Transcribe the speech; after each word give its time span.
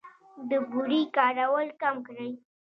د 0.49 0.51
بورې 0.69 1.01
کارول 1.17 1.67
کم 1.81 1.95
کړئ. 2.07 2.31